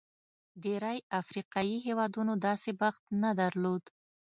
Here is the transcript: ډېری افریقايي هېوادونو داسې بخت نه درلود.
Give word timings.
ډېری 0.63 0.99
افریقايي 1.21 1.77
هېوادونو 1.87 2.33
داسې 2.47 2.71
بخت 2.81 3.03
نه 3.21 3.29
درلود. 3.39 3.83